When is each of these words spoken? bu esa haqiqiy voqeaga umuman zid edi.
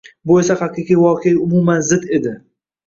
bu 0.29 0.37
esa 0.43 0.55
haqiqiy 0.61 0.99
voqeaga 1.03 1.45
umuman 1.49 1.87
zid 1.93 2.11
edi. 2.21 2.39